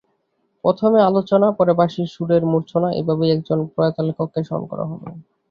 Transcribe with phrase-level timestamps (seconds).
[0.63, 5.07] প্রথমে আলোচনা, পরে বাঁশির সুরের মূর্ছনা—এভাবেই একজন প্রয়াত লেখককে স্মরণ করা হলো।